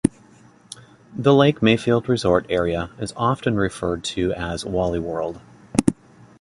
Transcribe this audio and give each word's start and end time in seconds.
The 1.15 1.31
Lake 1.31 1.61
Mayfield 1.61 2.09
Resort 2.09 2.47
area 2.49 2.89
is 2.97 3.13
often 3.15 3.55
referred 3.55 4.03
to 4.05 4.33
as 4.33 4.65
'Wally 4.65 4.97
World'. 4.97 5.39